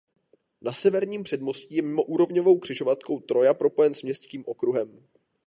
[0.61, 5.07] Na severním předmostí je mimoúrovňovou křižovatkou Troja propojen s Městským okruhem.